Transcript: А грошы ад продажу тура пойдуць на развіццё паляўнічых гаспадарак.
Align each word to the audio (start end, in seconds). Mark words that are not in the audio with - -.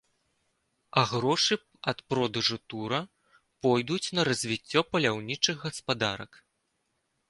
А 1.01 1.03
грошы 1.11 1.57
ад 1.91 1.99
продажу 2.15 2.57
тура 2.75 3.01
пойдуць 3.67 4.03
на 4.19 4.29
развіццё 4.33 4.79
паляўнічых 4.93 5.57
гаспадарак. 5.71 6.31